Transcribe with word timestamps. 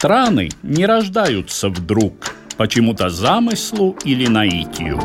Страны 0.00 0.48
не 0.62 0.86
рождаются 0.86 1.68
вдруг, 1.68 2.34
почему-то 2.56 3.10
замыслу 3.10 3.96
или 4.02 4.28
наитию. 4.28 4.98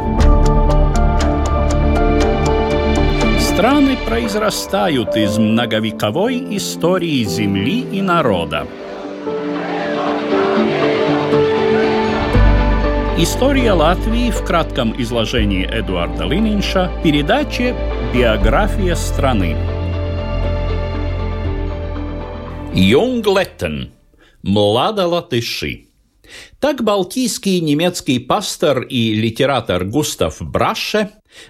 Страны 3.37 3.97
произрастают 4.07 5.17
из 5.17 5.37
многовековой 5.37 6.55
истории 6.55 7.25
земли 7.25 7.81
и 7.91 8.01
народа. 8.01 8.67
История 13.17 13.73
Латвии 13.73 14.31
в 14.31 14.45
кратком 14.45 14.95
изложении 14.97 15.65
Эдуарда 15.65 16.23
Лининша, 16.23 16.89
передаче 17.03 17.75
«Биография 18.13 18.95
страны». 18.95 19.57
Йонглеттен. 22.73 23.91
Младолатыши. 24.45 25.87
Так 26.59 26.83
балтийский 26.83 27.59
немецкий 27.61 28.19
пастор 28.19 28.83
и 28.83 29.15
литератор 29.15 29.85
Густав 29.85 30.37
Браше 30.39 31.09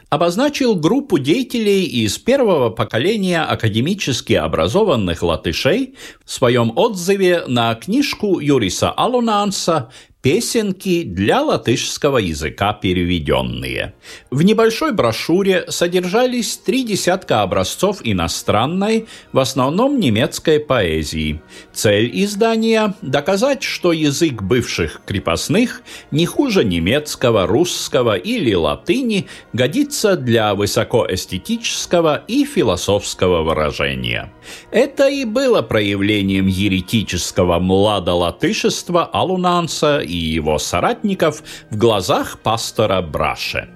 обозначил 0.10 0.76
группу 0.76 1.20
деятелей 1.20 1.84
из 1.84 2.18
первого 2.18 2.70
поколения 2.70 3.42
академически 3.42 4.32
образованных 4.32 5.24
латышей 5.24 5.96
в 6.24 6.32
своем 6.32 6.72
отзыве 6.78 7.44
на 7.48 7.76
книжку 7.76 8.40
Юриса 8.40 8.92
Алунанса 8.92 9.92
Песенки 10.26 11.04
для 11.04 11.44
латышского 11.44 12.18
языка 12.18 12.74
переведенные. 12.74 13.94
В 14.32 14.42
небольшой 14.42 14.92
брошюре 14.92 15.66
содержались 15.70 16.58
три 16.58 16.84
десятка 16.84 17.44
образцов 17.44 18.00
иностранной, 18.04 19.06
в 19.34 19.38
основном 19.38 20.00
немецкой 20.00 20.60
поэзии. 20.60 21.44
Цель 21.74 22.10
издания– 22.12 22.96
доказать, 23.04 23.62
что 23.62 23.92
язык 23.92 24.42
бывших 24.42 25.02
крепостных 25.06 25.84
не 26.10 26.26
хуже 26.26 26.64
немецкого, 26.64 27.46
русского 27.46 28.16
или 28.16 28.56
латыни 28.56 29.28
годится 29.54 30.16
для 30.16 30.56
высокоэстетического 30.56 32.24
и 32.28 32.46
философского 32.46 33.44
выражения. 33.44 34.34
Это 34.72 35.08
и 35.08 35.24
было 35.24 35.62
проявлением 35.62 36.48
еретического 36.48 37.60
младолатышества 37.60 39.06
Алунанса 39.06 40.00
и 40.00 40.15
его 40.16 40.58
соратников 40.58 41.44
в 41.70 41.78
глазах 41.78 42.40
пастора 42.40 43.02
Браше. 43.02 43.75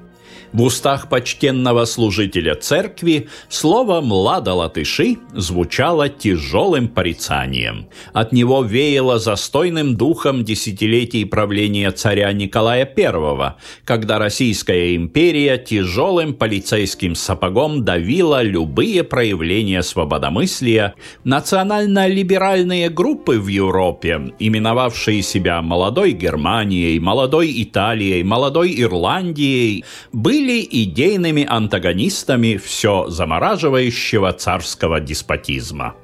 В 0.51 0.63
устах 0.63 1.09
почтенного 1.09 1.85
служителя 1.85 2.55
церкви 2.55 3.29
слово 3.49 4.01
«младолатыши» 4.01 5.17
звучало 5.35 6.09
тяжелым 6.09 6.87
порицанием. 6.87 7.87
От 8.13 8.31
него 8.31 8.63
веяло 8.63 9.19
застойным 9.19 9.95
духом 9.95 10.43
десятилетий 10.43 11.25
правления 11.25 11.91
царя 11.91 12.33
Николая 12.33 12.91
I, 12.97 13.53
когда 13.85 14.17
Российская 14.17 14.95
империя 14.95 15.57
тяжелым 15.57 16.33
полицейским 16.33 17.13
сапогом 17.13 17.85
давила 17.85 18.41
любые 18.41 19.03
проявления 19.03 19.83
свободомыслия. 19.83 20.95
Национально-либеральные 21.25 22.89
группы 22.89 23.39
в 23.39 23.47
Европе, 23.47 24.33
именовавшие 24.39 25.21
себя 25.21 25.61
«молодой 25.61 26.13
Германией», 26.13 26.99
«молодой 26.99 27.53
Италией», 27.61 28.23
«молодой 28.23 28.73
Ирландией», 28.81 29.85
были 30.11 30.38
были 30.39 30.65
идейными 30.71 31.45
антагонистами 31.47 32.55
все 32.55 33.09
замораживающего 33.09 34.31
царского 34.31 35.01
деспотизма. 35.01 35.95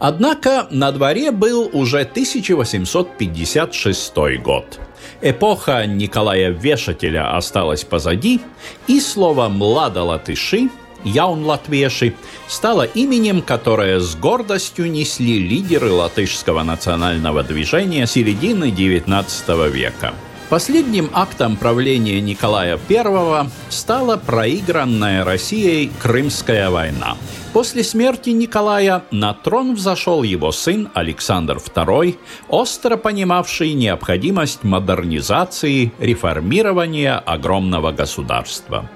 Однако 0.00 0.66
на 0.70 0.90
дворе 0.90 1.30
был 1.30 1.70
уже 1.72 2.00
1856 2.00 4.12
год. 4.42 4.80
Эпоха 5.22 5.86
Николая 5.86 6.50
Вешателя 6.50 7.36
осталась 7.36 7.84
позади, 7.84 8.40
и 8.88 8.98
слово 9.00 9.48
«младолатыши» 9.48 10.68
Яун 11.04 11.44
латвеши 11.44 12.14
стало 12.48 12.82
именем, 12.82 13.40
которое 13.40 14.00
с 14.00 14.16
гордостью 14.16 14.90
несли 14.90 15.38
лидеры 15.38 15.92
латышского 15.92 16.64
национального 16.64 17.44
движения 17.44 18.08
середины 18.08 18.70
XIX 18.70 19.70
века– 19.70 20.12
Последним 20.48 21.10
актом 21.12 21.56
правления 21.56 22.20
Николая 22.20 22.78
I 22.88 23.48
стала 23.68 24.16
проигранная 24.16 25.24
Россией 25.24 25.90
Крымская 26.00 26.70
война. 26.70 27.16
После 27.52 27.82
смерти 27.82 28.30
Николая 28.30 29.02
на 29.10 29.34
трон 29.34 29.74
взошел 29.74 30.22
его 30.22 30.52
сын 30.52 30.88
Александр 30.94 31.56
II, 31.56 32.16
остро 32.48 32.96
понимавший 32.96 33.72
необходимость 33.72 34.62
модернизации, 34.62 35.92
реформирования 35.98 37.14
огромного 37.14 37.90
государства. 37.90 38.88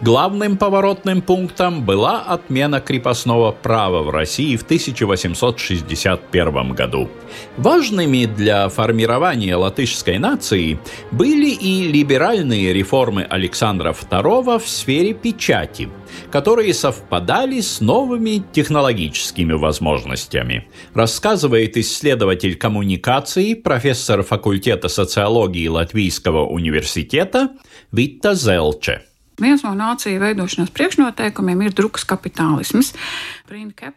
Главным 0.00 0.56
поворотным 0.56 1.22
пунктом 1.22 1.84
была 1.84 2.20
отмена 2.20 2.80
крепостного 2.80 3.52
права 3.52 4.02
в 4.02 4.10
России 4.10 4.56
в 4.56 4.62
1861 4.62 6.72
году. 6.72 7.08
Важными 7.56 8.26
для 8.26 8.68
формирования 8.68 9.56
латышской 9.56 10.18
нации 10.18 10.78
были 11.10 11.50
и 11.50 11.90
либеральные 11.90 12.72
реформы 12.72 13.22
Александра 13.22 13.92
II 13.92 14.58
в 14.58 14.68
сфере 14.68 15.14
печати, 15.14 15.88
которые 16.30 16.74
совпадали 16.74 17.60
с 17.60 17.80
новыми 17.80 18.42
технологическими 18.52 19.54
возможностями, 19.54 20.68
рассказывает 20.94 21.76
исследователь 21.76 22.56
коммуникации, 22.56 23.54
профессор 23.54 24.22
факультета 24.22 24.88
социологии 24.88 25.68
Латвийского 25.68 26.46
университета 26.46 27.50
Вита 27.92 28.34
Зелче. 28.34 29.02
Viens 29.42 29.60
no 29.66 29.74
nāciju 29.76 30.20
veidošanās 30.22 30.72
priekšnoteikumiem 30.72 31.66
ir 31.66 31.74
drukas 31.76 32.06
kapitālisms. 32.08 32.94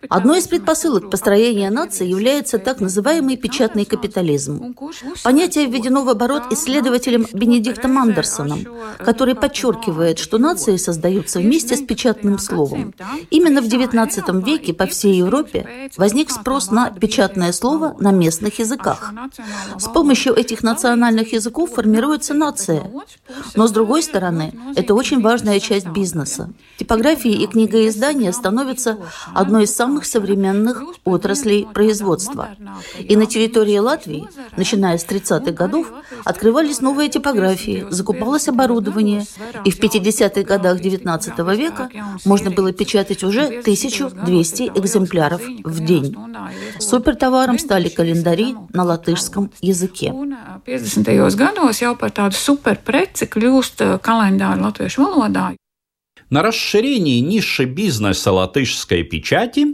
Одной 0.10 0.40
из 0.40 0.48
предпосылок 0.48 1.10
построения 1.10 1.70
нации 1.70 2.08
является 2.08 2.60
так 2.60 2.80
называемый 2.80 3.38
печатный 3.38 3.86
капитализм. 3.86 4.76
Понятие 5.24 5.66
введено 5.66 6.04
в 6.04 6.10
оборот 6.10 6.44
исследователем 6.52 7.26
Бенедиктом 7.34 7.98
Андерсоном, 7.98 8.66
который 9.00 9.36
подчеркивает, 9.36 10.20
что 10.20 10.38
нации 10.38 10.78
создаются 10.78 11.40
вместе 11.40 11.76
с 11.76 11.82
печатным 11.82 12.38
словом. 12.38 12.94
Именно 13.30 13.62
в 13.62 13.66
XIX 13.66 14.46
веке 14.46 14.74
по 14.74 14.86
всей 14.86 15.16
Европе 15.16 15.90
возник 15.98 16.30
спрос 16.30 16.72
на 16.72 16.92
печатное 16.92 17.52
слово 17.52 17.96
на 18.00 18.12
местных 18.12 18.60
языках. 18.60 19.14
С 19.78 19.88
помощью 19.88 20.36
этих 20.36 20.64
национальных 20.64 21.34
языков 21.34 21.72
формируется 21.74 22.34
нация. 22.34 22.92
Но, 23.56 23.68
с 23.68 23.72
другой 23.72 24.04
стороны, 24.04 24.54
это 24.76 24.94
очень 24.94 25.22
важная 25.22 25.60
часть 25.60 25.88
бизнеса. 25.88 26.52
Типографии 26.78 27.31
и 27.31 27.48
книгоиздания 27.48 28.31
становятся 28.31 28.98
одной 29.42 29.64
из 29.64 29.76
самых 29.76 30.06
современных 30.06 30.84
отраслей 31.06 31.68
производства. 31.74 32.50
И 33.00 33.16
на 33.16 33.26
территории 33.26 33.78
Латвии, 33.78 34.28
начиная 34.58 34.98
с 34.98 35.06
30-х 35.06 35.52
годов, 35.52 35.92
открывались 36.26 36.82
новые 36.82 37.10
типографии, 37.10 37.86
закупалось 37.90 38.48
оборудование, 38.48 39.26
и 39.66 39.72
в 39.72 39.80
50-х 39.80 40.44
годах 40.44 40.82
XIX 40.82 41.56
века 41.56 41.90
можно 42.26 42.52
было 42.52 42.72
печатать 42.72 43.24
уже 43.24 43.46
1200 43.46 44.72
экземпляров 44.76 45.42
в 45.64 45.86
день. 45.86 46.16
Супертоваром 46.80 47.58
стали 47.60 47.90
календари 47.90 48.56
на 48.74 48.84
латышском 48.84 49.52
языке. 49.62 50.14
50. 50.66 51.08
gados 51.40 51.80
jau 51.82 51.96
par 51.96 52.12
tādu 52.12 52.36
superpreci 52.36 53.30
kļūst 53.32 53.86
kalendāri 54.04 54.62
latviešu. 54.66 55.08
На 56.30 56.44
расширение 56.44 57.22
ниши 57.22 57.66
бизнеса 57.66 58.31
латышской 58.31 59.03
печати 59.03 59.66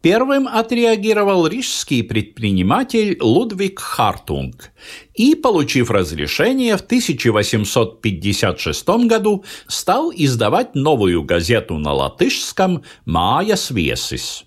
первым 0.00 0.48
отреагировал 0.48 1.46
рижский 1.46 2.02
предприниматель 2.02 3.16
Лудвиг 3.20 3.78
Хартунг 3.78 4.72
и, 5.14 5.34
получив 5.34 5.90
разрешение, 5.90 6.76
в 6.76 6.80
1856 6.80 8.88
году 9.06 9.44
стал 9.68 10.10
издавать 10.14 10.74
новую 10.74 11.22
газету 11.22 11.78
на 11.78 11.92
латышском 11.92 12.82
«Mājas 13.06 13.70
свесис». 13.70 14.44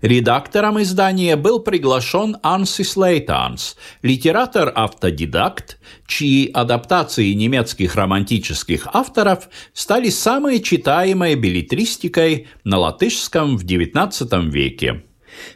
Редактором 0.00 0.80
издания 0.82 1.36
был 1.36 1.60
приглашен 1.60 2.36
Ансис 2.42 2.96
Лейтанс, 2.96 3.76
литератор-автодидакт, 4.02 5.78
чьи 6.06 6.50
адаптации 6.52 7.32
немецких 7.32 7.94
романтических 7.94 8.88
авторов 8.92 9.48
стали 9.72 10.08
самой 10.08 10.60
читаемой 10.60 11.34
билетристикой 11.34 12.48
на 12.64 12.78
латышском 12.78 13.56
в 13.56 13.64
XIX 13.64 14.50
веке. 14.50 15.02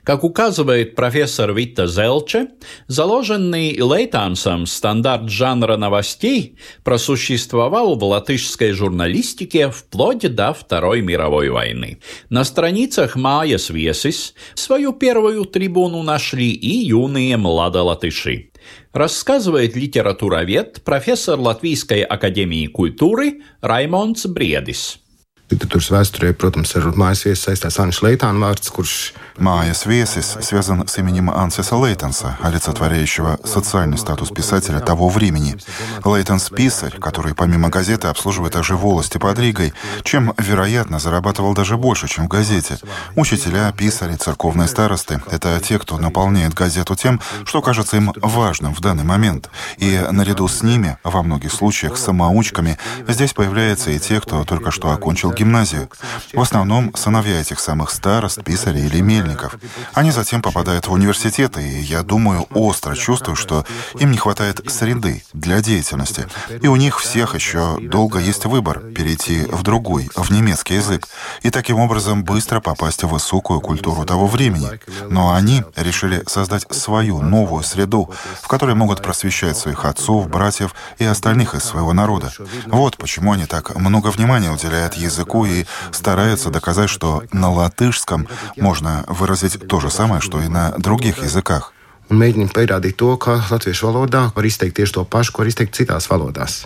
Как 0.04 0.24
указывает 0.24 0.94
профессор 0.94 1.52
Вита 1.52 1.86
Зелче, 1.86 2.48
заложенный 2.86 3.72
Лейтансом 3.72 4.66
стандарт 4.66 5.28
жанра 5.28 5.76
новостей 5.76 6.56
просуществовал 6.84 7.96
в 7.96 8.04
латышской 8.04 8.72
журналистике 8.72 9.70
вплоть 9.70 10.34
до 10.34 10.52
Второй 10.52 11.00
мировой 11.02 11.50
войны. 11.50 11.98
На 12.28 12.44
страницах 12.44 13.16
Майя 13.16 13.58
Свесис 13.58 14.34
свою 14.54 14.92
первую 14.92 15.44
трибуну 15.44 16.02
нашли 16.02 16.50
и 16.50 16.86
юные 16.86 17.36
младолатыши 17.36 18.50
рассказывает 18.92 19.76
литературовед, 19.76 20.82
профессор 20.82 21.38
Латвийской 21.38 22.02
академии 22.02 22.66
культуры 22.66 23.42
Раймонds 23.62 24.26
Бредис. 24.26 25.00
Literatūras 25.46 25.92
vēsturē, 25.94 26.32
protams, 26.34 26.72
ar 26.74 26.88
mājas 26.98 27.20
viesu 27.22 27.44
saistās 27.46 27.76
Anšs 27.78 28.00
Leitāna 28.02 28.42
vārds, 28.42 28.66
kurš 28.74 28.94
Майя 29.38 29.74
Свесис 29.74 30.38
связан 30.40 30.88
с 30.88 30.98
именем 30.98 31.30
Ансиса 31.30 31.76
Лейтенса, 31.76 32.36
олицетворяющего 32.42 33.38
социальный 33.44 33.98
статус 33.98 34.30
писателя 34.30 34.80
того 34.80 35.08
времени. 35.08 35.56
Лейтенс– 36.04 36.50
писарь, 36.56 36.98
который 36.98 37.34
помимо 37.34 37.68
газеты 37.68 38.08
обслуживает 38.08 38.54
также 38.54 38.76
волости 38.76 39.18
под 39.18 39.38
Ригой, 39.38 39.72
чем, 40.02 40.32
вероятно, 40.38 40.98
зарабатывал 40.98 41.54
даже 41.54 41.76
больше, 41.76 42.08
чем 42.08 42.24
в 42.24 42.28
газете. 42.28 42.78
Учителя, 43.14 43.70
писари, 43.72 44.16
церковные 44.16 44.66
старосты– 44.66 45.20
это 45.30 45.60
те, 45.60 45.78
кто 45.78 45.98
наполняет 45.98 46.54
газету 46.54 46.96
тем, 46.96 47.20
что 47.44 47.60
кажется 47.62 47.98
им 47.98 48.12
важным 48.16 48.74
в 48.74 48.80
данный 48.80 49.04
момент. 49.04 49.50
И 49.76 50.02
наряду 50.10 50.48
с 50.48 50.62
ними, 50.62 50.96
во 51.04 51.22
многих 51.22 51.52
случаях 51.52 51.98
самоучками, 51.98 52.78
здесь 53.06 53.34
появляются 53.34 53.90
и 53.90 53.98
те, 53.98 54.20
кто 54.20 54.44
только 54.44 54.70
что 54.70 54.90
окончил 54.90 55.35
гимназию. 55.36 55.90
В 56.32 56.40
основном 56.40 56.94
сыновья 56.94 57.40
этих 57.40 57.60
самых 57.60 57.90
старост, 57.90 58.42
писарей 58.42 58.86
или 58.86 59.00
мель 59.00 59.26
школьников. 59.26 59.56
Они 59.94 60.10
затем 60.10 60.42
попадают 60.42 60.86
в 60.86 60.92
университеты, 60.92 61.62
и 61.62 61.80
я 61.80 62.02
думаю, 62.02 62.46
остро 62.54 62.94
чувствую, 62.94 63.36
что 63.36 63.64
им 63.98 64.10
не 64.10 64.18
хватает 64.18 64.60
среды 64.70 65.22
для 65.32 65.60
деятельности. 65.60 66.26
И 66.62 66.68
у 66.68 66.76
них 66.76 67.00
всех 67.00 67.34
еще 67.34 67.78
долго 67.80 68.18
есть 68.18 68.44
выбор 68.46 68.80
перейти 68.80 69.40
в 69.40 69.62
другой, 69.62 70.10
в 70.14 70.30
немецкий 70.30 70.74
язык, 70.74 71.08
и 71.42 71.50
таким 71.50 71.78
образом 71.78 72.24
быстро 72.24 72.60
попасть 72.60 73.02
в 73.02 73.08
высокую 73.08 73.60
культуру 73.60 74.04
того 74.04 74.26
времени. 74.26 74.80
Но 75.10 75.34
они 75.34 75.64
решили 75.76 76.22
создать 76.26 76.66
свою 76.70 77.20
новую 77.20 77.62
среду, 77.62 78.10
в 78.42 78.48
которой 78.48 78.74
могут 78.74 79.02
просвещать 79.02 79.56
своих 79.56 79.84
отцов, 79.84 80.28
братьев 80.28 80.74
и 80.98 81.04
остальных 81.04 81.54
из 81.54 81.64
своего 81.64 81.92
народа. 81.92 82.32
Вот 82.66 82.96
почему 82.96 83.32
они 83.32 83.46
так 83.46 83.76
много 83.76 84.08
внимания 84.08 84.50
уделяют 84.50 84.94
языку 84.94 85.25
и 85.46 85.66
стараются 85.92 86.50
доказать, 86.50 86.90
что 86.90 87.22
на 87.32 87.52
латышском 87.52 88.28
можно 88.56 89.04
выразить 89.08 89.68
то 89.68 89.80
же 89.80 89.90
самое, 89.90 90.20
что 90.20 90.40
и 90.40 90.48
на 90.48 90.72
других 90.78 91.22
языках. 91.22 91.72
Un 92.06 92.20
mēģinām 92.22 92.52
pierādīt 92.54 92.94
to, 93.02 93.16
ka 93.18 93.40
latviešu 93.50 93.88
valodā 93.88 94.28
var 94.36 94.46
izteikt 94.46 94.76
tieši 94.78 94.94
to 94.94 95.02
pašu, 95.10 95.34
ko 95.34 95.42
var 95.42 95.50
izteikt 95.50 95.74
citās 95.74 96.06
valodās. 96.06 96.60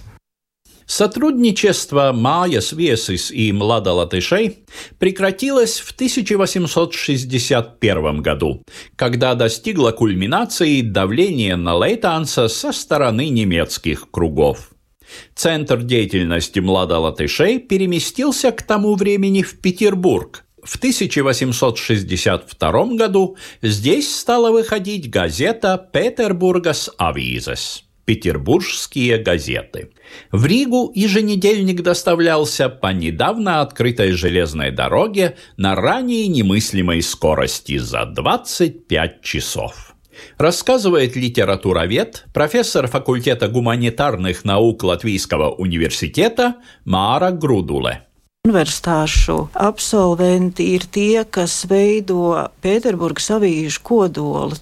Сотрудничество 0.90 2.10
Майя 2.12 2.60
Свесис 2.60 3.30
и 3.30 3.52
Млада 3.52 3.92
Латышей 3.92 4.64
прекратилось 4.98 5.78
в 5.78 5.92
1861 5.92 8.22
году, 8.22 8.64
когда 8.96 9.36
достигло 9.36 9.92
кульминации 9.92 10.82
давление 10.82 11.54
на 11.54 11.76
Лейтанса 11.76 12.48
со 12.48 12.72
стороны 12.72 13.28
немецких 13.28 14.10
кругов. 14.10 14.69
Центр 15.34 15.82
деятельности 15.82 16.60
Млада 16.60 16.98
Латышей 16.98 17.58
переместился 17.58 18.52
к 18.52 18.62
тому 18.62 18.94
времени 18.94 19.42
в 19.42 19.60
Петербург, 19.60 20.44
в 20.62 20.76
1862 20.76 22.84
году 22.96 23.36
здесь 23.62 24.14
стала 24.14 24.50
выходить 24.50 25.08
газета 25.08 25.88
«Петербургас 25.92 26.90
Авизес»– 26.98 27.84
«Петербургские 28.04 29.16
газеты». 29.18 29.92
В 30.30 30.44
Ригу 30.44 30.92
еженедельник 30.94 31.82
доставлялся 31.82 32.68
по 32.68 32.88
недавно 32.88 33.62
открытой 33.62 34.12
железной 34.12 34.70
дороге 34.70 35.38
на 35.56 35.74
ранее 35.74 36.28
немыслимой 36.28 37.00
скорости 37.00 37.78
за 37.78 38.04
25 38.04 39.22
часов. 39.22 39.89
Рассказывает 40.38 41.16
литературовед, 41.16 42.26
профессор 42.32 42.86
факультета 42.86 43.48
гуманитарных 43.48 44.44
наук 44.44 44.82
Латвийского 44.82 45.50
университета 45.50 46.56
Мара 46.84 47.30
Грудуле. 47.30 48.06
Universitāšu 48.40 49.34
absolventi 49.52 50.64
ir 50.72 50.86
tie, 50.88 51.26
kas 51.28 51.66
veido 51.68 52.48
Петербургас 52.64 53.26
авīžu 53.36 53.82
kodolu. 53.84 54.56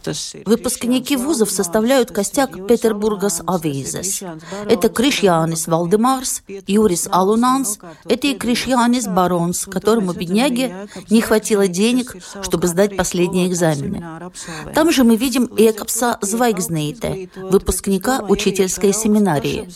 Выпускники 0.46 1.14
вузов 1.14 1.52
составляют 1.52 2.10
костяк 2.10 2.66
Петербургас 2.66 3.40
авизес. 3.46 4.24
Это 4.68 4.88
Кришьянис 4.88 5.68
Валдемарс, 5.68 6.42
Юрис 6.66 7.08
Алунанс, 7.12 7.78
это 8.04 8.26
и 8.26 8.34
Кришьянис 8.34 9.06
Баронс, 9.06 9.66
которому, 9.66 10.12
бедняге, 10.12 10.88
не 11.08 11.20
хватило 11.20 11.68
денег, 11.68 12.16
чтобы 12.42 12.66
сдать 12.66 12.96
последние 12.96 13.46
экзамены. 13.46 14.32
Там 14.74 14.90
же 14.90 15.04
мы 15.04 15.14
видим 15.14 15.48
Экапса 15.56 16.18
Звайгзнейте, 16.20 17.30
выпускника 17.36 18.24
учительской 18.28 18.92
семинарии. 18.92 19.68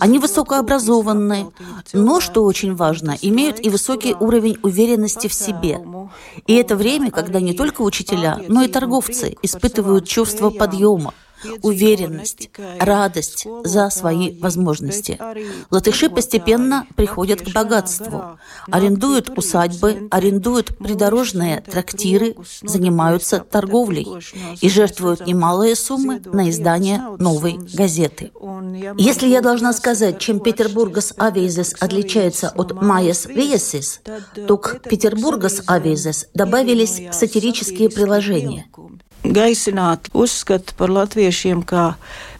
Они 0.00 0.18
высокообразованные, 0.18 1.52
но, 1.92 2.20
что 2.20 2.42
очень 2.42 2.74
важно, 2.74 3.16
имеют 3.22 3.43
имеют 3.44 3.64
и 3.64 3.68
высокий 3.68 4.14
уровень 4.14 4.58
уверенности 4.62 5.28
в 5.28 5.34
себе. 5.34 5.80
И 6.46 6.54
это 6.54 6.76
время, 6.76 7.10
когда 7.10 7.40
не 7.40 7.52
только 7.52 7.82
учителя, 7.82 8.40
но 8.48 8.62
и 8.62 8.68
торговцы 8.68 9.36
испытывают 9.42 10.08
чувство 10.08 10.50
подъема, 10.50 11.14
уверенность, 11.62 12.50
радость 12.78 13.46
за 13.64 13.90
свои 13.90 14.38
возможности. 14.40 15.18
Латыши 15.70 16.08
постепенно 16.08 16.86
приходят 16.96 17.40
к 17.42 17.52
богатству, 17.52 18.38
арендуют 18.70 19.30
усадьбы, 19.36 20.08
арендуют 20.10 20.76
придорожные 20.78 21.60
трактиры, 21.60 22.36
занимаются 22.62 23.40
торговлей 23.40 24.06
и 24.60 24.68
жертвуют 24.68 25.26
немалые 25.26 25.76
суммы 25.76 26.20
на 26.24 26.50
издание 26.50 27.02
новой 27.18 27.58
газеты. 27.74 28.32
Если 28.96 29.28
я 29.28 29.40
должна 29.40 29.72
сказать, 29.72 30.18
чем 30.18 30.40
Петербургас 30.40 31.14
Авизес 31.16 31.74
отличается 31.80 32.50
от 32.50 32.72
Майес 32.80 33.26
Виесис, 33.26 34.00
то 34.46 34.56
к 34.56 34.80
Петербургас 34.82 35.62
Авизес 35.66 36.26
добавились 36.34 37.02
сатирические 37.12 37.90
приложения– 37.90 38.66
gaisināt 39.24 40.10
uzskatu 40.12 40.74
par 40.76 40.92
latviešiem 40.92 41.62
kā 41.64 41.94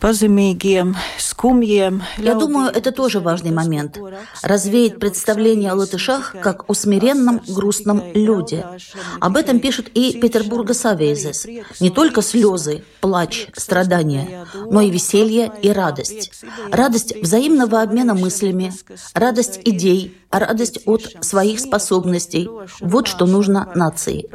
паземīgiem, 0.04 0.94
скумьем. 1.18 2.02
Я 2.18 2.34
думаю, 2.34 2.70
это 2.70 2.92
тоже 2.92 3.20
важный 3.20 3.50
момент. 3.50 3.98
Развеять 4.42 4.98
представление 4.98 5.72
о 5.72 5.76
латышах 5.76 6.36
как 6.42 6.68
о 6.68 6.74
смиренном, 6.74 7.40
грустном 7.48 8.02
люде. 8.14 8.66
Об 9.20 9.36
этом 9.36 9.60
пишет 9.60 9.88
и 9.94 10.20
Петербурга 10.20 10.74
Савейзес. 10.74 11.46
Не 11.80 11.90
только 11.90 12.20
слезы, 12.20 12.84
плач, 13.00 13.48
страдания, 13.56 14.46
но 14.70 14.82
и 14.82 14.90
веселье 14.90 15.52
и 15.62 15.70
радость. 15.70 16.42
Радость 16.70 17.16
взаимного 17.16 17.80
обмена 17.80 18.14
мыслями, 18.14 18.72
радость 19.14 19.60
идей, 19.64 20.18
радость 20.38 20.80
от 20.86 21.16
своих 21.20 21.60
способностей. 21.60 22.48
Вот 22.80 23.06
что 23.06 23.26
нужно 23.26 23.70
нации. 23.74 24.28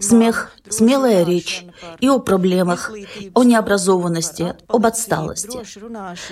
Смех, 0.00 0.52
смелая 0.68 1.24
речь 1.24 1.64
и 2.00 2.08
о 2.08 2.18
проблемах, 2.18 2.92
о 3.34 3.44
необразованности, 3.44 4.54
об 4.68 4.86
отсталости. 4.86 5.58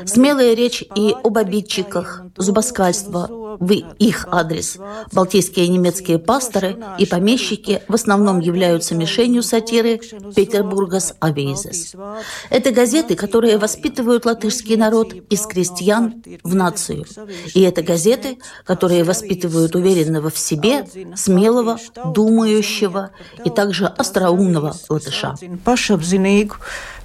Смелая 0.05 0.55
речь 0.55 0.85
и 0.95 1.15
об 1.23 1.39
обидчиках, 1.39 2.23
зубоскальство 2.37 3.29
в 3.59 3.73
их 3.73 4.27
адрес. 4.31 4.79
Балтийские 5.13 5.69
немецкие 5.69 6.19
пасторы 6.19 6.77
и 6.99 7.07
помещики 7.07 7.83
в 7.89 7.95
основном 7.95 8.41
являются 8.41 8.95
мишенью 8.95 9.43
сатиры 9.43 10.01
Петербургас 10.35 11.15
Авейзес. 11.21 11.95
Это 12.51 12.71
газеты, 12.71 13.17
которые 13.17 13.59
воспитывают 13.59 14.27
латышский 14.27 14.77
народ 14.77 15.15
из 15.31 15.47
крестьян 15.47 16.23
в 16.43 16.55
нацию. 16.55 17.05
И 17.55 17.61
это 17.63 17.83
газеты, 17.83 18.39
которые 18.65 19.05
воспитывают 19.05 19.75
уверенного 19.75 20.31
в 20.31 20.39
себе, 20.39 20.87
смелого, 21.17 21.79
думающего 22.05 23.11
и 23.45 23.51
также 23.51 23.87
остроумного 23.87 24.75
латыша 24.89 25.35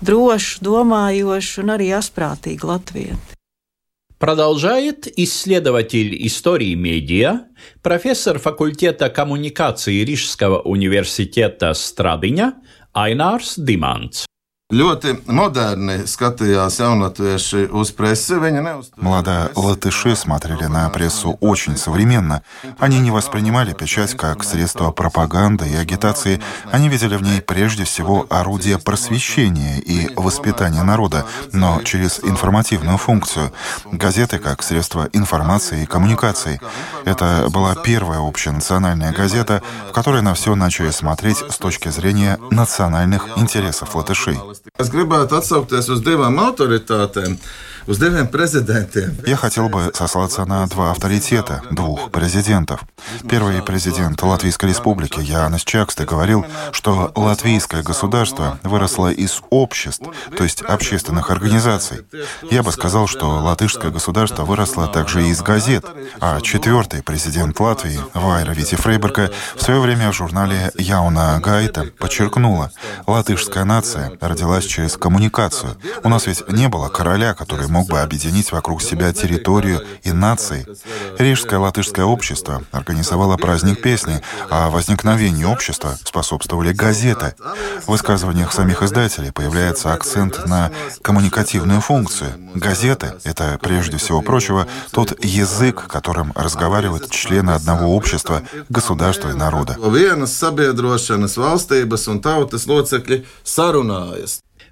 drošu, 0.02 0.64
domājošu 0.64 1.64
un 1.64 1.76
arī 1.76 1.92
asprātīgu 2.00 2.72
latvieti. 2.72 3.39
Продолжает 4.20 5.08
исследователь 5.18 6.28
истории 6.28 6.74
медиа, 6.74 7.46
профессор 7.82 8.38
факультета 8.38 9.10
коммуникации 9.10 10.04
Рижского 10.04 10.60
университета 10.60 11.74
Страдыня 11.74 12.56
Айнарс 12.92 13.56
Диманц. 13.58 14.26
Ļoti 14.70 15.16
moderni 15.26 16.04
skatījās 16.06 16.76
jaunatvieši 16.78 17.64
uz 17.74 17.90
прессы. 17.90 18.36
Молодые 18.98 19.50
латыши 19.56 20.16
смотрели 20.16 20.66
на 20.66 20.88
прессу 20.90 21.40
очень 21.42 21.76
современно. 21.76 22.44
Они 22.78 23.00
не 23.00 23.10
воспринимали 23.10 23.74
печать 23.74 24.16
как 24.16 24.44
средство 24.44 24.92
пропаганды 24.92 25.68
и 25.68 25.76
агитации. 25.76 26.40
Они 26.72 26.88
видели 26.88 27.16
в 27.16 27.24
ней 27.24 27.42
прежде 27.42 27.84
всего 27.84 28.28
орудие 28.30 28.78
просвещения 28.78 29.80
и 29.80 30.14
воспитания 30.16 30.84
народа, 30.84 31.26
но 31.52 31.82
через 31.82 32.20
информативную 32.20 33.00
функцию. 33.00 33.52
Газеты 33.92 34.38
как 34.38 34.62
средство 34.62 35.10
информации 35.14 35.82
и 35.82 35.88
коммуникации. 35.88 36.62
Это 37.06 37.48
была 37.50 37.74
первая 37.74 38.20
общенациональная 38.20 39.14
газета, 39.14 39.64
в 39.90 39.94
которой 39.94 40.22
на 40.22 40.36
все 40.36 40.54
начали 40.54 40.92
смотреть 40.92 41.38
с 41.38 41.58
точки 41.58 41.90
зрения 41.90 42.38
национальных 42.52 43.36
интересов 43.36 43.96
латышей. 43.96 44.38
Es 44.80 44.92
gribētu 44.92 45.38
atsaukties 45.40 45.90
uz 45.94 46.04
divām 46.06 46.40
autoritātēm. 46.44 47.38
Я 49.26 49.36
хотел 49.36 49.68
бы 49.68 49.92
сослаться 49.96 50.46
на 50.46 50.68
два 50.68 50.92
авторитета, 50.92 51.64
двух 51.72 52.12
президентов. 52.12 52.82
Первый 53.28 53.64
президент 53.64 54.22
Латвийской 54.22 54.70
Республики 54.70 55.20
Янис 55.20 55.64
Чаксте 55.64 56.06
говорил, 56.06 56.46
что 56.72 57.12
латвийское 57.16 57.82
государство 57.82 58.60
выросло 58.62 59.12
из 59.12 59.42
обществ, 59.50 60.04
то 60.38 60.44
есть 60.44 60.62
общественных 60.62 61.32
организаций. 61.32 62.06
Я 62.52 62.62
бы 62.62 62.72
сказал, 62.72 63.08
что 63.08 63.28
латышское 63.28 63.90
государство 63.90 64.44
выросло 64.44 64.86
также 64.88 65.28
из 65.28 65.42
газет. 65.42 65.84
А 66.20 66.42
четвертый 66.42 67.02
президент 67.02 67.60
Латвии, 67.60 68.00
Вайра 68.14 68.52
Вити 68.52 68.76
Фрейберга, 68.76 69.32
в 69.56 69.64
свое 69.64 69.80
время 69.80 70.12
в 70.12 70.16
журнале 70.16 70.72
«Яуна 70.78 71.40
Гайта» 71.40 71.86
подчеркнула, 71.98 72.72
латышская 73.08 73.64
нация 73.64 74.12
родилась 74.22 74.66
через 74.66 74.96
коммуникацию. 74.96 75.76
У 76.04 76.10
нас 76.10 76.28
ведь 76.28 76.48
не 76.50 76.68
было 76.68 76.90
короля, 76.90 77.34
который 77.34 77.68
мог 77.68 77.79
бы 77.88 78.00
объединить 78.00 78.52
вокруг 78.52 78.82
себя 78.82 79.14
территорию 79.14 79.86
и 80.04 80.12
нации. 80.12 80.66
Рижское 81.18 81.60
латышское 81.60 82.06
общество 82.06 82.64
организовало 82.72 83.38
праздник 83.38 83.82
песни, 83.82 84.22
а 84.50 84.70
возникновению 84.70 85.50
общества 85.50 85.98
способствовали 86.04 86.74
газеты. 86.74 87.36
В 87.86 87.92
высказываниях 87.92 88.52
самих 88.54 88.82
издателей 88.84 89.32
появляется 89.32 89.94
акцент 89.94 90.46
на 90.46 90.72
коммуникативную 91.02 91.82
функцию. 91.82 92.34
Газеты— 92.56 93.14
это, 93.24 93.60
прежде 93.62 93.98
всего 93.98 94.22
прочего, 94.22 94.68
тот 94.92 95.24
язык, 95.24 95.88
которым 95.88 96.34
разговаривают 96.36 97.10
члены 97.10 97.52
одного 97.52 97.96
общества, 97.96 98.44
государства 98.70 99.30
и 99.30 99.34
народа. 99.34 99.76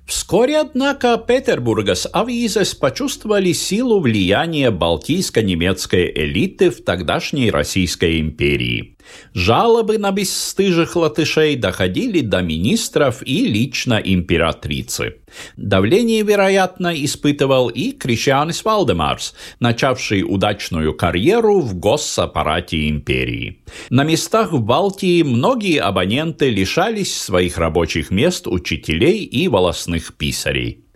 Вскоре, 0.07 0.59
однако, 0.59 1.17
Петербургас 1.17 2.07
авизес 2.13 2.73
почувствовали 2.73 3.51
силу 3.51 3.99
влияния 3.99 4.71
балтийско-немецкой 4.71 6.09
элиты 6.15 6.69
в 6.69 6.81
тогдашней 6.81 7.51
Российской 7.51 8.21
империи. 8.21 8.96
Жалобы 9.33 9.97
на 9.97 10.11
бесстыжих 10.11 10.95
латышей 10.95 11.55
доходили 11.55 12.21
до 12.21 12.41
министров 12.41 13.21
и 13.25 13.45
лично 13.45 14.01
императрицы. 14.03 15.15
Давление, 15.57 16.23
вероятно, 16.23 16.93
испытывал 17.03 17.69
и 17.69 17.91
Кришианис 17.91 18.63
Валдемарс, 18.63 19.35
начавший 19.59 20.23
удачную 20.23 20.93
карьеру 20.93 21.59
в 21.59 21.75
госсаппарате 21.75 22.89
империи. 22.89 23.63
На 23.89 24.03
местах 24.03 24.51
в 24.53 24.61
Балтии 24.61 25.21
многие 25.23 25.79
абоненты 25.79 26.49
лишались 26.49 27.15
своих 27.15 27.57
рабочих 27.57 28.11
мест 28.11 28.47
учителей 28.47 29.23
и 29.23 29.47
волосных 29.47 30.15
писарей. 30.15 30.86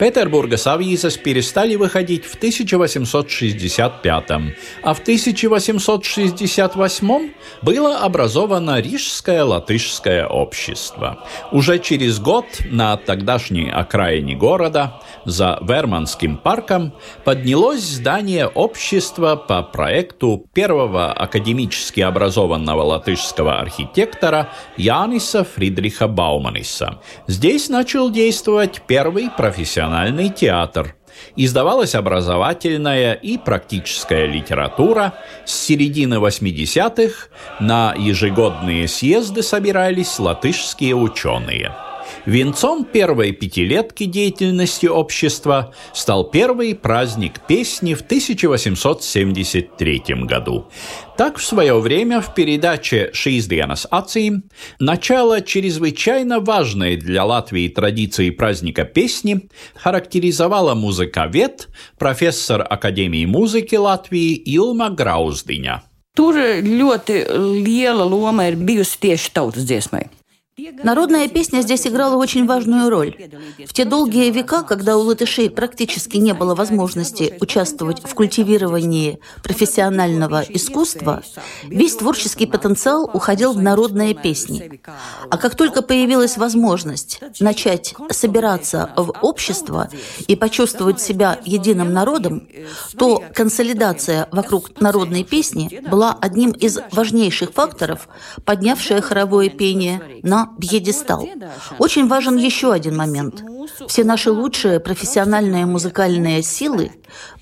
Петербургас 0.00 0.66
авизес 0.66 1.16
перестали 1.18 1.76
выходить 1.76 2.24
в 2.24 2.34
1865, 2.36 4.30
а 4.82 4.94
в 4.94 5.00
1868 5.00 7.30
было 7.60 7.98
образовано 7.98 8.80
Рижское 8.80 9.44
латышское 9.44 10.26
общество. 10.26 11.22
Уже 11.52 11.78
через 11.78 12.18
год 12.18 12.46
на 12.64 12.96
тогдашней 12.96 13.70
окраине 13.70 14.34
города, 14.34 15.02
за 15.26 15.58
Верманским 15.60 16.38
парком, 16.38 16.94
поднялось 17.24 17.82
здание 17.82 18.46
общества 18.46 19.36
по 19.36 19.62
проекту 19.62 20.46
первого 20.54 21.12
академически 21.12 22.00
образованного 22.00 22.84
латышского 22.84 23.60
архитектора 23.60 24.48
Яниса 24.78 25.44
Фридриха 25.44 26.08
Бауманиса. 26.08 27.00
Здесь 27.26 27.68
начал 27.68 28.10
действовать 28.10 28.80
первый 28.86 29.28
профессиональный 29.28 29.89
профессиональный 29.90 30.30
театр. 30.30 30.94
Издавалась 31.36 31.94
образовательная 31.94 33.12
и 33.14 33.36
практическая 33.38 34.26
литература. 34.26 35.14
С 35.44 35.52
середины 35.52 36.14
80-х 36.14 37.28
на 37.60 37.94
ежегодные 37.98 38.88
съезды 38.88 39.42
собирались 39.42 40.18
латышские 40.18 40.94
ученые. 40.94 41.72
Венцом 42.26 42.84
первой 42.84 43.32
пятилетки 43.32 44.04
деятельности 44.04 44.84
общества 44.86 45.72
стал 45.92 46.30
первый 46.30 46.74
праздник 46.74 47.40
песни 47.46 47.94
в 47.94 48.02
1873 48.02 50.02
году. 50.24 50.66
Так, 51.16 51.38
в 51.38 51.44
свое 51.44 51.78
время 51.78 52.20
в 52.20 52.34
передаче 52.34 53.10
«Шиздианас 53.12 53.86
Ацим» 53.90 54.44
начало 54.78 55.42
чрезвычайно 55.42 56.40
важной 56.40 56.96
для 56.96 57.24
Латвии 57.24 57.68
традиции 57.68 58.30
праздника 58.30 58.84
песни 58.84 59.48
характеризовала 59.74 60.74
музыковед, 60.74 61.68
профессор 61.98 62.66
Академии 62.68 63.26
музыки 63.26 63.76
Латвии 63.76 64.34
Илма 64.34 64.90
Грауздиņa. 64.90 65.82
Tur 66.16 66.34
ļoti 66.60 67.22
liela 67.62 68.04
loma 68.04 68.48
ir 68.50 68.56
bijusi 68.58 68.98
tieši 69.04 69.30
tautas 69.36 69.64
dziesmai. 69.64 70.08
Народная 70.82 71.28
песня 71.28 71.60
здесь 71.60 71.86
играла 71.86 72.16
очень 72.16 72.46
важную 72.46 72.90
роль. 72.90 73.16
В 73.66 73.72
те 73.72 73.84
долгие 73.84 74.30
века, 74.30 74.62
когда 74.62 74.96
у 74.96 75.02
латышей 75.02 75.50
практически 75.50 76.16
не 76.16 76.34
было 76.34 76.54
возможности 76.54 77.34
участвовать 77.40 78.02
в 78.02 78.14
культивировании 78.14 79.20
профессионального 79.42 80.42
искусства, 80.48 81.22
весь 81.64 81.96
творческий 81.96 82.46
потенциал 82.46 83.10
уходил 83.12 83.52
в 83.52 83.62
народные 83.62 84.14
песни. 84.14 84.80
А 85.30 85.38
как 85.38 85.54
только 85.54 85.82
появилась 85.82 86.36
возможность 86.36 87.20
начать 87.40 87.94
собираться 88.10 88.90
в 88.96 89.12
общество 89.22 89.88
и 90.26 90.36
почувствовать 90.36 91.00
себя 91.00 91.38
единым 91.44 91.92
народом, 91.92 92.48
то 92.96 93.22
консолидация 93.34 94.28
вокруг 94.30 94.80
народной 94.80 95.24
песни 95.24 95.80
была 95.88 96.16
одним 96.20 96.50
из 96.50 96.78
важнейших 96.92 97.52
факторов, 97.52 98.08
поднявшая 98.44 99.00
хоровое 99.00 99.48
пение 99.48 100.02
на 100.22 100.49
пьедестал. 100.58 101.28
Очень 101.78 102.08
важен 102.08 102.36
еще 102.36 102.72
один 102.72 102.96
момент. 102.96 103.42
Все 103.88 104.04
наши 104.04 104.30
лучшие 104.30 104.80
профессиональные 104.80 105.66
музыкальные 105.66 106.42
силы 106.42 106.92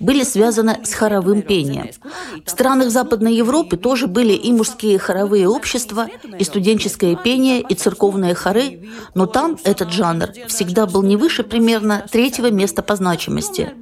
были 0.00 0.22
связаны 0.24 0.78
с 0.84 0.94
хоровым 0.94 1.42
пением. 1.42 1.90
В 2.44 2.50
странах 2.50 2.90
Западной 2.90 3.34
Европы 3.34 3.76
тоже 3.76 4.06
были 4.06 4.32
и 4.32 4.52
мужские 4.52 4.98
хоровые 4.98 5.48
общества, 5.48 6.08
и 6.38 6.44
студенческое 6.44 7.16
пение, 7.16 7.60
и 7.60 7.74
церковные 7.74 8.34
хоры, 8.34 8.88
но 9.14 9.26
там 9.26 9.58
этот 9.64 9.92
жанр 9.92 10.30
всегда 10.46 10.86
был 10.86 11.02
не 11.02 11.16
выше 11.16 11.42
примерно 11.42 12.06
третьего 12.10 12.50
места 12.50 12.82
по 12.82 12.96
значимости. 12.96 13.74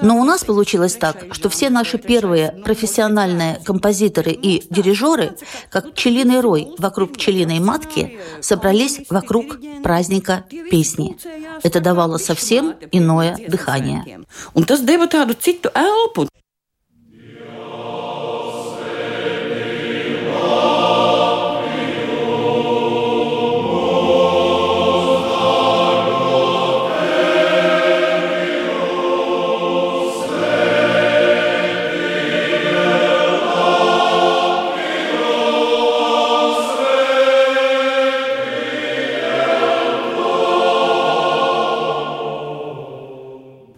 Но 0.00 0.18
у 0.18 0.24
нас 0.24 0.44
получилось 0.44 0.94
так, 0.94 1.26
что 1.32 1.48
все 1.48 1.70
наши 1.70 1.98
первые 1.98 2.52
профессиональные 2.64 3.60
композиторы 3.64 4.32
и 4.32 4.64
дирижеры, 4.70 5.36
как 5.70 5.92
пчелиный 5.92 6.40
рой 6.40 6.68
вокруг 6.78 7.14
пчелиной 7.14 7.60
матки, 7.60 8.18
собрались 8.40 9.00
вокруг 9.10 9.58
праздника 9.82 10.44
песни. 10.70 11.16
Это 11.62 11.80
давало 11.80 12.18
совсем 12.18 12.74
иное 12.92 13.36
дыхание. 13.48 14.20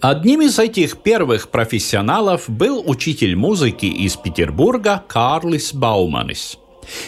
Одним 0.00 0.42
из 0.42 0.58
этих 0.58 0.98
первых 0.98 1.50
профессионалов 1.50 2.48
был 2.48 2.82
учитель 2.86 3.34
музыки 3.34 3.86
из 3.86 4.16
Петербурга 4.16 5.02
Карлис 5.08 5.72
Бауманис. 5.72 6.58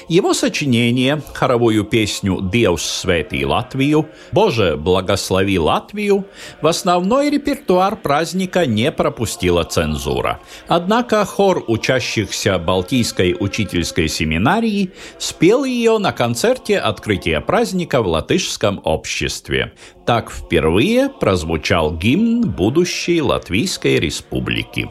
Его 0.08 0.34
сочинение, 0.34 1.22
хоровую 1.34 1.84
песню 1.84 2.40
«Деус 2.40 2.82
свети 2.82 3.44
Латвию», 3.44 4.08
«Боже, 4.32 4.76
благослови 4.76 5.58
Латвию» 5.58 6.26
в 6.60 6.66
основной 6.66 7.30
репертуар 7.30 7.96
праздника 7.96 8.66
не 8.66 8.90
пропустила 8.92 9.64
цензура. 9.64 10.40
Однако 10.66 11.24
хор 11.24 11.64
учащихся 11.66 12.58
Балтийской 12.58 13.36
учительской 13.38 14.08
семинарии 14.08 14.92
спел 15.18 15.64
ее 15.64 15.98
на 15.98 16.12
концерте 16.12 16.78
открытия 16.78 17.40
праздника 17.40 18.02
в 18.02 18.06
латышском 18.06 18.80
обществе. 18.84 19.72
Так 20.06 20.30
впервые 20.30 21.08
прозвучал 21.08 21.94
гимн 21.94 22.42
будущей 22.50 23.20
Латвийской 23.20 23.98
республики. 23.98 24.88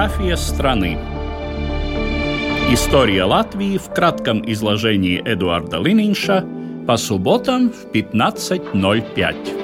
География 0.00 0.36
страны. 0.38 0.96
История 2.70 3.24
Латвии 3.24 3.76
в 3.76 3.92
кратком 3.92 4.42
изложении 4.50 5.20
Эдуарда 5.22 5.76
Лининша 5.76 6.42
по 6.86 6.96
субботам 6.96 7.70
в 7.70 7.84
15.05. 7.92 9.59